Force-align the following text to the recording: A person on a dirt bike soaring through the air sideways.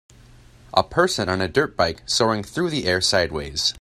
A 0.73 0.81
person 0.81 1.29
on 1.29 1.41
a 1.41 1.47
dirt 1.47 1.77
bike 1.77 2.01
soaring 2.09 2.41
through 2.41 2.71
the 2.71 2.87
air 2.87 3.01
sideways. 3.01 3.69